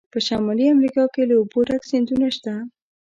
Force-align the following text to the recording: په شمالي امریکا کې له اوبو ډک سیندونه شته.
په 0.13 0.19
شمالي 0.27 0.65
امریکا 0.75 1.03
کې 1.13 1.23
له 1.29 1.35
اوبو 1.39 1.59
ډک 1.67 1.81
سیندونه 1.91 2.27
شته. 2.35 2.53